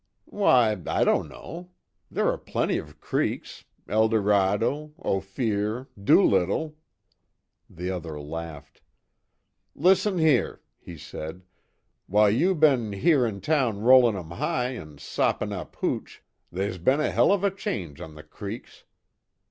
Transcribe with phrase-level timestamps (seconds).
[0.25, 1.69] "Why I don't know.
[2.09, 6.75] There are plenty of creeks Eldorado Ophir Doolittle"
[7.69, 8.81] The other laughed:
[9.75, 11.43] "Listen here," he said,
[12.07, 16.99] "While you be'n here in town rollin' 'em high an' soppin' up hooch, they's be'n
[16.99, 18.85] a hell of a change on the creeks.